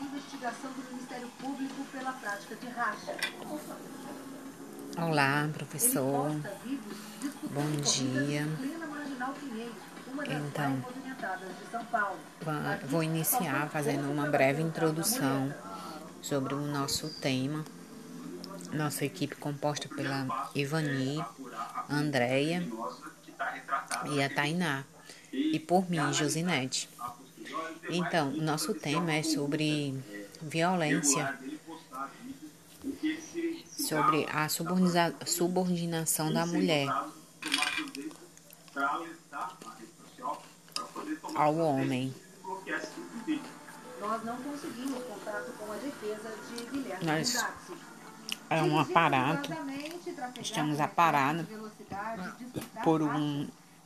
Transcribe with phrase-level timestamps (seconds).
[0.00, 3.16] investigação do Ministério Público pela prática de racha.
[4.96, 6.30] Olá, professor.
[7.50, 8.46] Bom dia.
[10.26, 10.84] Então,
[12.86, 15.54] vou iniciar fazendo uma breve introdução
[16.20, 17.64] sobre o nosso tema.
[18.72, 21.24] Nossa equipe composta pela Ivani,
[21.88, 22.66] Andréia
[24.10, 24.84] e a Tainá,
[25.32, 26.88] e por mim, Josinete.
[27.90, 29.94] Então, o nosso tema é sobre
[30.40, 31.38] violência,
[33.70, 34.48] sobre a
[35.26, 36.88] subordinação da mulher
[41.34, 42.14] ao homem.
[44.00, 47.44] Nós não conseguimos contato com a defesa de Guilherme Nós
[48.50, 49.50] é um aparato,
[50.40, 51.46] estamos aparados
[52.82, 53.46] por um